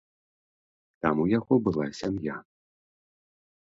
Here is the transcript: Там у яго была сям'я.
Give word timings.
Там 1.05 1.15
у 1.25 1.27
яго 1.37 1.53
была 1.71 1.85
сям'я. 2.01 2.37